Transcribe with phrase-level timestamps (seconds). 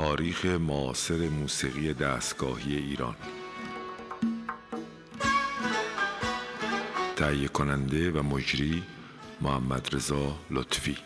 [0.00, 3.14] تاریخ معاصر موسیقی دستگاهی ایران.
[7.16, 8.82] تهیه کننده و مجری
[9.40, 10.96] محمد رضا لطفی.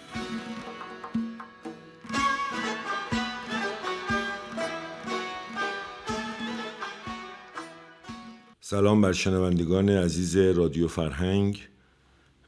[8.60, 11.68] سلام بر شنوندگان عزیز رادیو فرهنگ.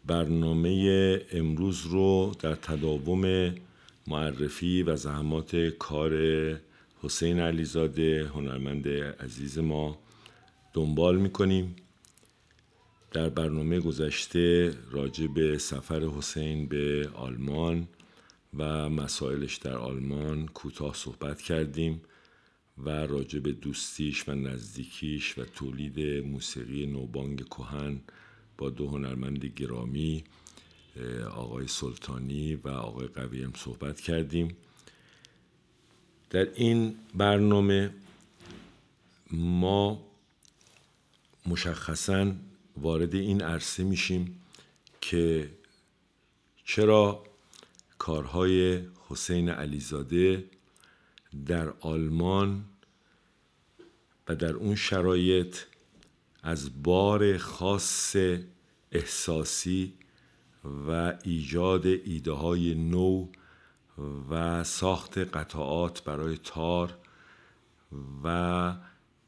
[0.05, 3.55] برنامه امروز رو در تداوم
[4.09, 6.13] معرفی و زحمات کار
[7.03, 9.99] حسین علیزاده هنرمند عزیز ما
[10.73, 11.77] دنبال می‌کنیم.
[13.13, 17.89] در برنامه گذشته راجع به سفر حسین به آلمان
[18.59, 22.01] و مسائلش در آلمان کوتاه صحبت کردیم
[22.79, 28.01] و راجع به دوستیش و نزدیکیش و تولید موسیقی نوبانگ کهن
[28.59, 30.25] با دو هنرمند گرامی
[31.35, 34.57] آقای سلطانی و آقای قویم صحبت کردیم.
[36.31, 37.95] در این برنامه
[39.31, 40.07] ما
[41.47, 42.33] مشخصا
[42.77, 44.41] وارد این عرصه میشیم
[45.01, 45.51] که
[46.65, 47.25] چرا
[47.99, 50.45] کارهای حسین علیزاده
[51.47, 52.65] در آلمان
[54.29, 55.57] و در اون شرایط
[56.43, 58.17] از بار خاص
[58.93, 59.93] احساسی
[60.89, 63.29] و ایجاد ایده های نو
[64.31, 66.99] و ساخت قطعات برای تار
[68.25, 68.75] و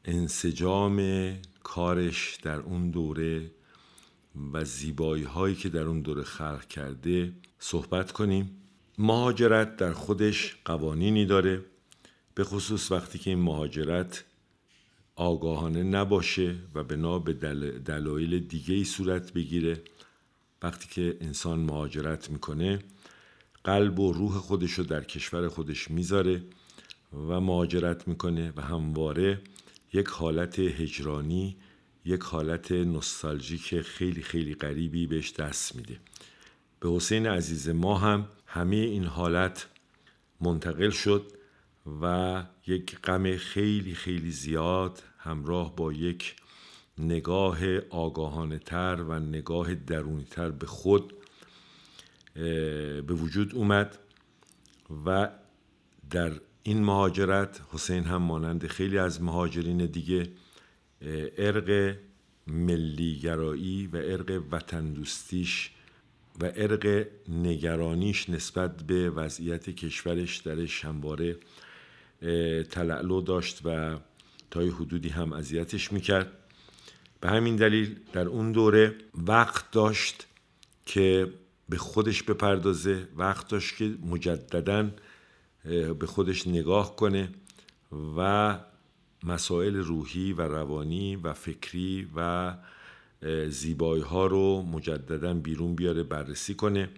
[0.05, 3.51] انسجام کارش در اون دوره
[4.53, 8.55] و زیبایی هایی که در اون دوره خلق کرده صحبت کنیم.
[8.97, 11.65] مهاجرت در خودش قوانینی داره
[12.35, 14.25] به خصوص وقتی که این مهاجرت
[15.15, 17.33] آگاهانه نباشه و بنا به
[17.85, 19.81] دلایل دیگه ای صورت بگیره.
[20.63, 22.79] وقتی که انسان مهاجرت می‌کنه
[23.63, 26.43] قلب و روح خودش رو در کشور خودش می‌ذاره
[27.13, 29.41] و مهاجرت می‌کنه و همواره
[29.93, 31.57] یک حالت هجرانی
[32.05, 35.99] یک حالت نوستالژیک خیلی خیلی غریبی بهش دست میده.
[36.79, 39.67] به حسین عزیز ما هم همه این حالت
[40.41, 41.31] منتقل شد
[42.01, 46.35] و یک غم خیلی خیلی زیاد همراه با یک
[46.99, 51.13] نگاه آگاهانه تر و نگاه درونی تر به خود
[52.33, 53.99] به وجود اومد
[55.05, 55.29] و
[56.09, 56.31] در
[56.63, 60.27] این مهاجرت حسین هم مانند خیلی از مهاجرین دیگه
[61.37, 61.95] ارق
[62.47, 65.71] ملیگرایی و ارق وطن دوستیش
[66.41, 71.37] و ارق نگرانیش نسبت به وضعیت کشورش درش همواره
[72.71, 73.97] تلعلو داشت و
[74.51, 76.38] تا حدودی هم اذیتش می‌کرد.
[77.21, 80.27] به همین دلیل در اون دوره وقت داشت
[80.85, 81.33] که
[81.69, 84.89] به خودش بپردازه وقت داشت که مجددا
[85.99, 87.29] به خودش نگاه کنه
[88.17, 88.59] و
[89.23, 92.53] مسائل روحی و روانی و فکری و
[93.47, 96.89] زیبایی ها رو مجددا بیرون بیاره بررسی کنه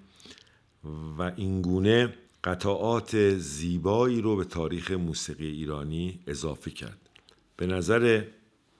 [1.18, 7.10] و اینگونه قطعات زیبایی رو به تاریخ موسیقی ایرانی اضافه کرد.
[7.58, 8.24] به نظر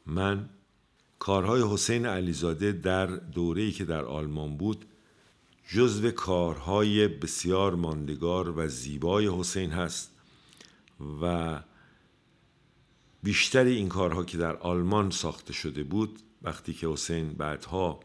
[0.06, 0.50] من
[1.22, 4.86] کارهای حسین علیزاده در دوره‌ای که در آلمان بود
[5.68, 10.12] جزو کارهای بسیار ماندگار و زیبای حسین هست
[11.22, 11.60] و
[13.24, 18.00] بیشتر این کارها که در آلمان ساخته شده بود وقتی که حسین بعدها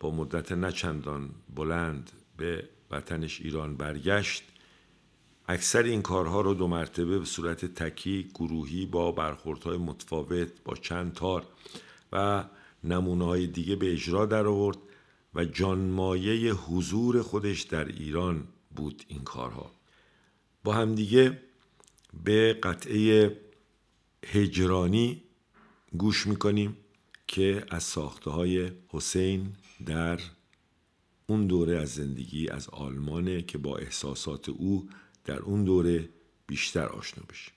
[0.00, 4.42] با مدت نچندان بلند به وطنش ایران برگشت
[5.48, 11.12] اکثر این کارها رو دو مرتبه به صورت تکی گروهی با برخوردهای متفاوت با چند
[11.12, 11.46] تار
[12.12, 12.44] و
[12.84, 14.78] نمونه های دیگه به اجرا در آورد
[15.34, 18.44] و جانمایه حضور خودش در ایران
[18.76, 19.70] بود این کارها.
[20.64, 21.40] با همدیگه
[22.24, 23.40] به قطعه
[24.26, 25.22] هجرانی
[25.96, 26.76] گوش می‌کنیم
[27.26, 29.52] که از ساخته های حسین
[29.86, 30.20] در
[31.26, 34.88] اون دوره از زندگی از آلمانه که با احساسات او
[35.24, 36.08] در اون دوره
[36.46, 37.54] بیشتر آشنا بشیم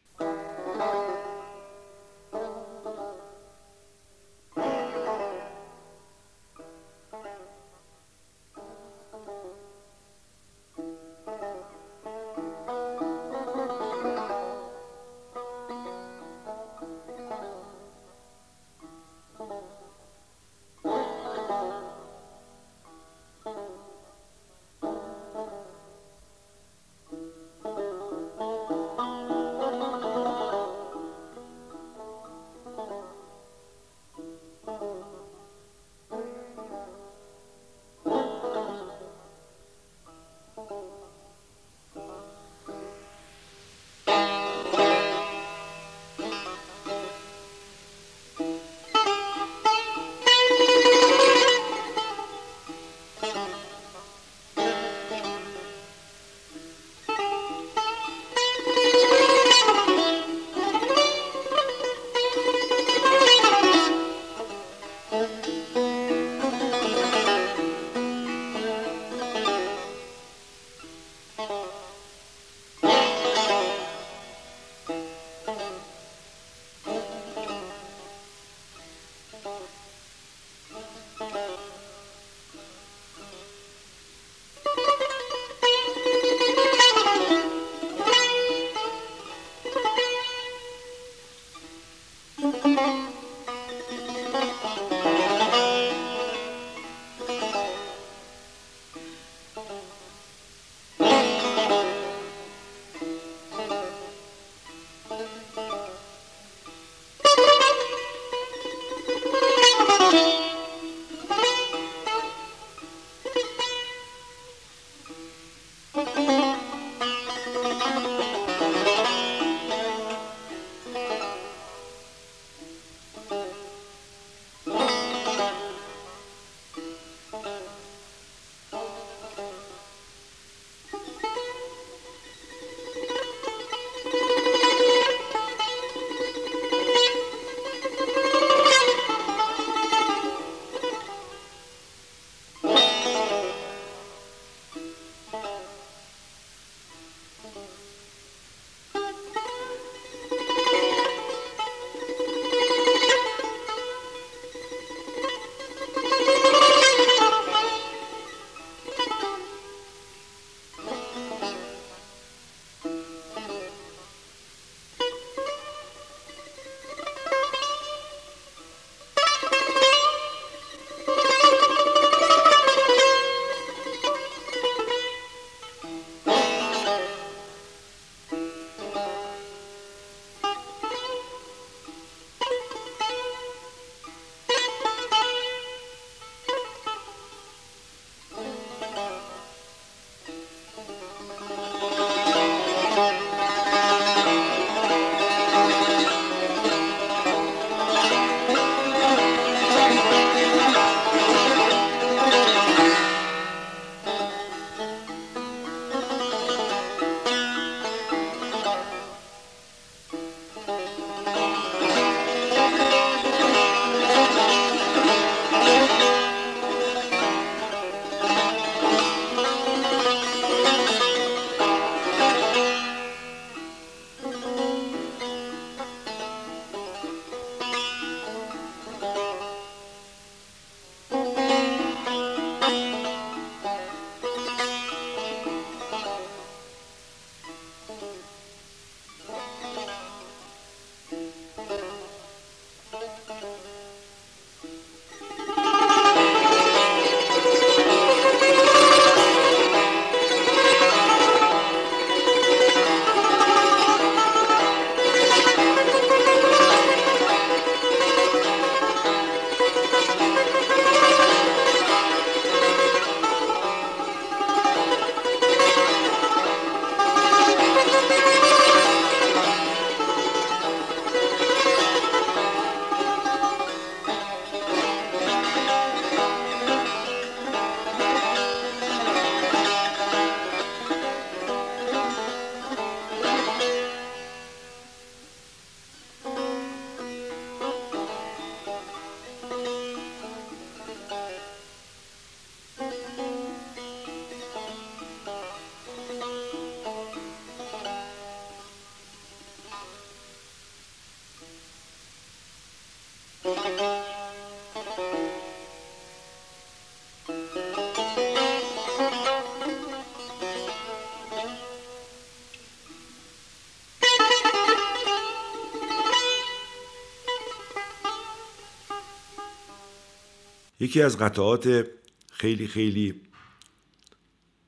[320.80, 321.88] یکی از قطعات
[322.32, 323.22] خیلی خیلی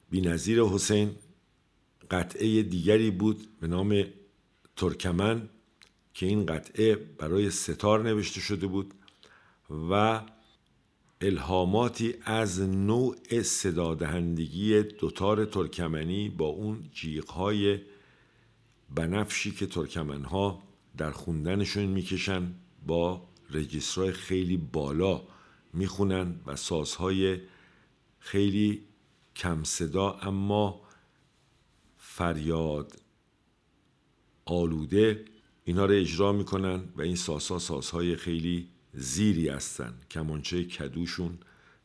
[0.10, 1.15] بینظیر حسین
[2.12, 4.03] قطعه دیگری بود به نام
[4.75, 5.50] ترکمن
[6.13, 8.94] که این قطعه برای ستار نوشته شده بود
[9.91, 10.22] و
[11.22, 17.80] الهاماتی از نوع صدادهندگی دوتار ترکمنی با اون جیغهای
[18.96, 20.63] بنفشی که ترکمنها
[20.98, 22.53] در خوندنشون می‌کشن
[22.88, 25.22] با رجیسترهای خیلی بالا.
[25.74, 27.40] می‌خونن و سازهای
[28.20, 28.84] خیلی
[29.36, 30.82] کم صدا اما
[31.98, 32.96] فریاد
[34.46, 35.25] آلوده
[35.63, 39.94] اینا رو اجرا می‌کنن و این ساسا سازهای خیلی زیری هستن.
[40.12, 41.38] کمانچه کدوشون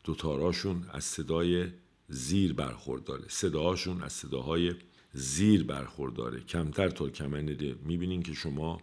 [0.04, 1.66] دوتاراشون از صدای
[2.08, 3.24] زیر برخورداره.
[3.28, 4.74] صداهاشون از صداهای
[5.12, 6.40] زیر برخورداره.
[6.40, 8.80] کمتر ترکمنه می‌بینین که شما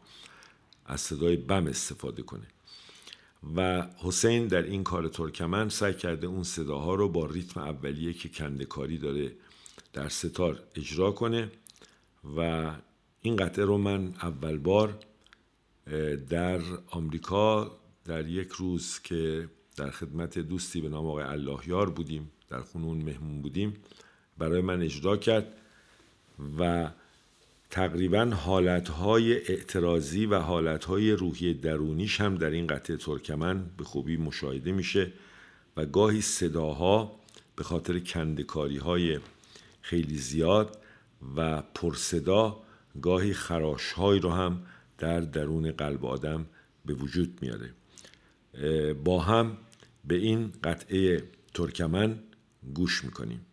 [0.85, 2.47] از صدای بم استفاده کنه
[3.55, 8.29] و حسین در این کار ترکمن سعی کرده اون صداها رو با ریتم اولیه که
[8.29, 9.31] کندکاری داره
[9.93, 11.51] در ستار اجرا کنه
[12.37, 12.71] و
[13.21, 14.99] این قطعه رو من اول بار
[16.29, 17.71] در آمریکا
[18.05, 23.41] در یک روز که در خدمت دوستی به نام آقای اللهیار بودیم در خونون مهمون
[23.41, 23.73] بودیم
[24.37, 25.53] برای من اجرا کرد
[26.59, 26.89] و
[27.73, 34.71] تقریبا حالتهای اعتراضی و حالتهای روحی درونیش هم در این قطعه ترکمن به خوبی مشاهده
[34.71, 35.11] میشه
[35.77, 37.19] و گاهی صداها
[37.55, 39.19] به خاطر کندکاری های
[39.81, 40.77] خیلی زیاد
[41.35, 42.59] و پرصدا
[43.01, 44.63] گاهی خراشهایی رو هم
[44.97, 46.45] در درون قلب آدم
[46.85, 47.73] به وجود میاره.
[48.93, 49.57] با هم
[50.05, 52.19] به این قطعه ترکمن
[52.73, 53.45] گوش می‌کنیم.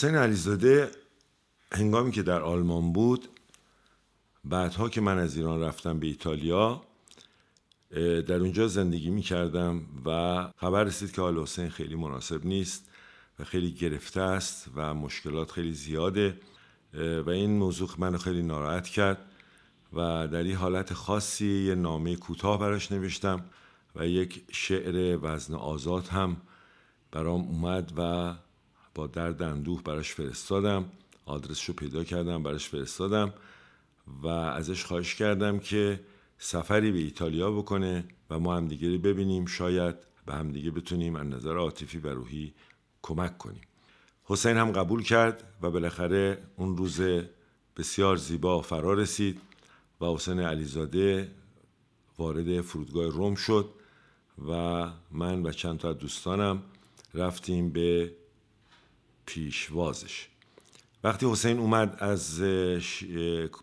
[0.00, 0.90] حسین علیزاده
[1.72, 3.28] هنگامی که در آلمان بود
[4.44, 6.82] بعدها که من از ایران رفتم به ایتالیا
[8.26, 12.90] در اونجا زندگی می کردم و خبر رسید که حال حسین خیلی مناسب نیست
[13.38, 16.40] و خیلی گرفته است و مشکلات خیلی زیاده
[17.26, 19.18] و این موضوع منو خیلی ناراحت کرد
[19.92, 23.44] و در این حالت خاصی یه نامه کوتاه براش نوشتم
[23.96, 26.36] و یک شعر وزن آزاد هم
[27.12, 28.34] برام اومد و
[28.94, 30.84] با درد اندوه براش فرستادم.
[31.26, 33.34] آدرسش رو پیدا کردم براش فرستادم
[34.22, 36.00] و ازش خواهش کردم که
[36.38, 39.46] سفری به ایتالیا بکنه و ما همدیگه رو ببینیم.
[39.46, 39.94] شاید
[40.26, 42.54] به همدیگه بتونیم از نظر عاطفی و روحی
[43.02, 43.62] کمک کنیم.
[44.24, 47.00] حسین هم قبول کرد و بالاخره اون روز
[47.76, 49.40] بسیار زیبا فرا رسید
[50.00, 51.30] و حسین علیزاده
[52.18, 53.70] وارد فرودگاه روم شد
[54.48, 56.62] و من و چند تا دوستانم
[57.14, 58.12] رفتیم به
[59.26, 60.28] پیشوازش.
[61.04, 62.42] وقتی حسین اومد از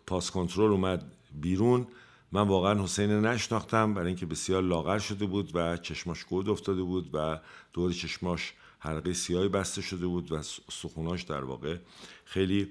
[0.06, 1.86] پاس کنترل اومد بیرون
[2.32, 7.10] من واقعا حسین نشناختم برای اینکه بسیار لاغر شده بود و چشماش گود افتاده بود
[7.14, 7.40] و
[7.72, 11.76] دور چشماش حلقه سیاهی بسته شده بود و سخوناش در واقع
[12.24, 12.70] خیلی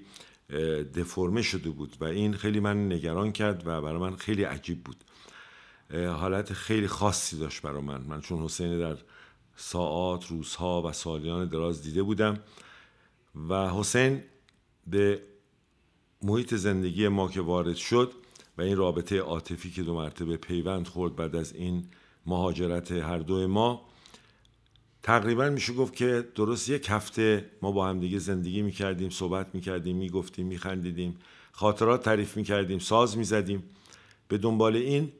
[0.94, 5.04] دفرمه شده بود و این خیلی من نگران کرد و برای من خیلی عجیب بود.
[5.92, 8.00] حالت خیلی خاصی داشت برای من.
[8.00, 8.96] من چون حسین در
[9.56, 12.38] ساعات روزها و سالیان دراز دیده بودم
[13.48, 14.22] و حسین
[14.86, 15.22] به
[16.22, 18.12] محیط زندگی ما که وارد شد
[18.58, 21.84] و این رابطه عاطفی که دو مرتبه پیوند خورد بعد از این
[22.26, 23.88] مهاجرت هر دو ما
[25.02, 29.96] تقریبا میشه گفت که درست یک هفته ما با هم دیگه زندگی می‌کردیم صحبت می‌کردیم
[29.96, 31.16] می‌گفتیم میخندیدیم
[31.52, 33.62] خاطرات تعریف می‌کردیم ساز می‌زدیم.
[34.28, 35.12] به دنبال این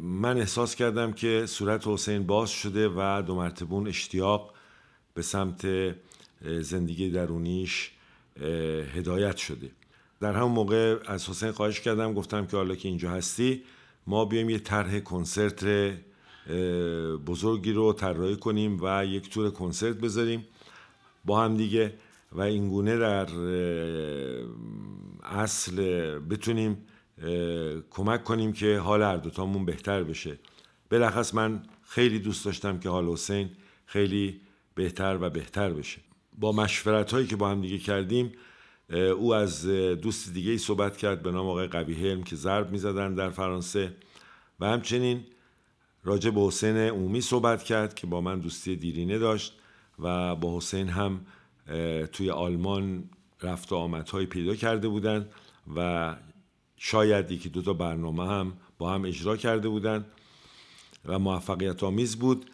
[0.00, 4.54] من احساس کردم که صورت حسین باز شده و دو مرتبون اشتیاق
[5.14, 5.66] به سمت
[6.60, 7.90] زندگی درونیش
[8.94, 9.70] هدایت شده.
[10.20, 13.62] در همون موقع از حسین خواهش کردم گفتم که حالا که اینجا هستی
[14.06, 15.64] ما بیایم یه طرح کنسرت
[17.26, 20.46] بزرگی رو طراحی کنیم و یک تور کنسرت بذاریم
[21.24, 21.94] با هم دیگه
[22.32, 23.28] و اینگونه در
[25.22, 25.76] اصل
[26.18, 26.78] بتونیم
[27.90, 30.38] کمک کنیم که حال هر دوتامون بهتر بشه.
[30.88, 33.50] بلخص من خیلی دوست داشتم که حال حسین
[33.86, 34.40] خیلی
[34.74, 36.00] بهتر و بهتر بشه.
[36.38, 38.32] با مشورت هایی که با هم دیگه کردیم
[39.16, 43.14] او از دوست دیگه ای صحبت کرد به نام آقای قوی هلم که ضرب می‌زدن
[43.14, 43.96] در فرانسه
[44.60, 45.24] و همچنین
[46.04, 49.58] راجع به حسین عمومی صحبت کرد که با من دوستی دیرینه داشت
[49.98, 51.26] و با حسین هم
[52.12, 53.04] توی آلمان
[53.42, 55.28] رفت و آمدهایی پیدا کرده بودن
[55.76, 56.16] و
[56.76, 60.04] شاید یکی دو تا برنامه هم با هم اجرا کرده بودن
[61.04, 62.50] و موفقیت آمیز بود.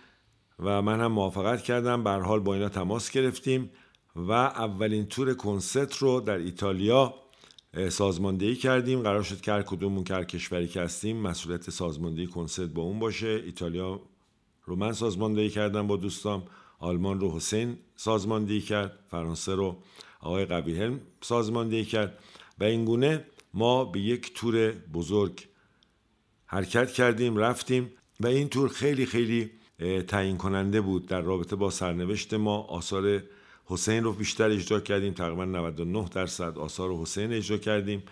[0.61, 2.05] و من هم موافقت کردم.
[2.05, 3.71] بر حال با اینا تماس گرفتیم
[4.17, 7.15] و اولین تور کنسرت رو در ایتالیا
[7.89, 9.03] سازماندهی کردیم.
[9.03, 12.99] قرار شد که هر کدومون که هر کشوری که هستیم مسئولیت سازماندهی کنسرت با اون
[12.99, 13.43] باشه.
[13.47, 14.01] ایتالیا
[14.65, 16.43] رو من سازماندهی کردم با دوستام.
[16.79, 18.99] آلمان رو حسین سازماندهی کرد.
[19.11, 19.77] فرانسه رو
[20.21, 22.19] آقای قبیهلم سازماندهی کرد.
[22.59, 25.47] و این گونه ما به یک تور بزرگ
[26.47, 27.93] حرکت کردیم رفتیم.
[28.21, 29.51] و این تور خیلی خیلی
[30.09, 32.63] تعیین کننده بود در رابطه با سرنوشت ما.
[32.63, 33.23] آثار
[33.67, 35.13] حسین رو بیشتر اجرا کردیم.
[35.13, 38.03] تقریبا 99 درصد آثار حسین اجرا کردیم.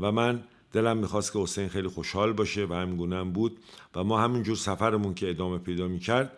[0.00, 3.58] و من دلم می‌خواست که حسین خیلی خوشحال باشه و همگونه هم بود.
[3.94, 6.32] و ما همینجور سفرمون که ادامه پیدا می‌کرد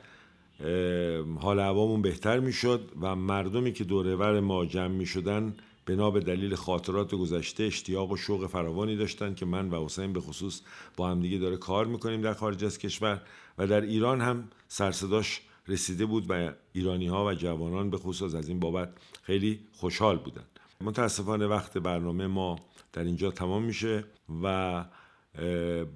[1.41, 5.55] حال هوامون بهتر می‌شد و مردمی که دورور ما جمع می‌شدن
[5.91, 10.21] بنا به دلیل خاطرات گذشته اشتیاق و شوق فراوانی داشتن که من و حسین به
[10.21, 10.61] خصوص
[10.97, 13.23] با همدیگه داره کار می‌کنیم در خارج از کشور
[13.59, 18.49] و در ایران هم سرصداش رسیده بود و ایرانی ها و جوانان به خصوص از
[18.49, 18.89] این بابت
[19.23, 20.45] خیلی خوشحال بودن
[20.81, 22.57] متاسفانه وقت برنامه ما
[22.93, 24.05] در اینجا تمام میشه
[24.43, 24.85] و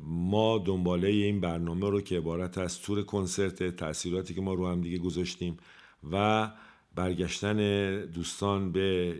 [0.06, 4.80] ما دنباله این برنامه رو که عبارت از تور کنسرت تاثیراتی که ما رو هم
[4.80, 5.56] دیگه گذاشتیم
[6.12, 6.50] و
[6.94, 7.56] برگشتن
[8.04, 9.16] دوستان به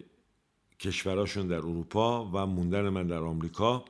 [0.81, 3.85] کشوراشون در اروپا و موندن من در آمریکا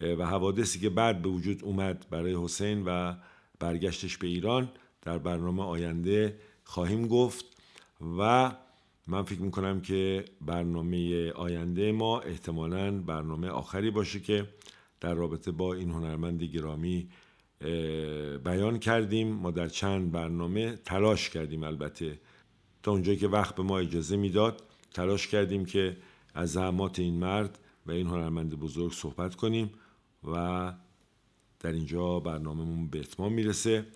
[0.00, 3.14] و حوادثی که بعد به وجود اومد برای حسین و
[3.58, 4.70] برگشتش به ایران
[5.02, 7.44] در برنامه آینده خواهیم گفت
[8.18, 8.52] و
[9.06, 14.48] من فکر می‌کنم که برنامه آینده ما احتمالا برنامه آخری باشه که
[15.00, 17.08] در رابطه با این هنرمند گرامی
[18.44, 19.28] بیان کردیم.
[19.28, 22.18] ما در چند برنامه تلاش کردیم البته.
[22.82, 24.62] تا اونجایی که وقت به ما اجازه می‌داد
[24.94, 25.96] تلاش کردیم که
[26.36, 29.70] از زحمات این مرد و این هنرمند بزرگ صحبت کنیم
[30.24, 30.72] و
[31.60, 33.86] در اینجا برنامهمون به اتمام می‌رسه.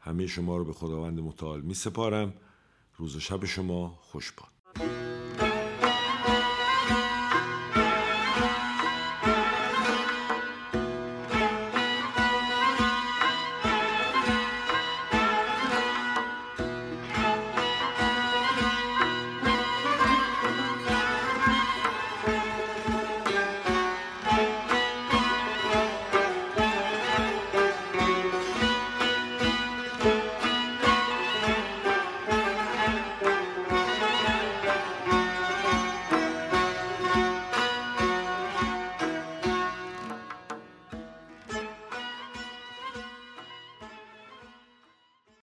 [0.00, 2.32] همه شما رو به خداوند متعال می سپارم
[2.96, 5.09] روز و شب شما خوش باد.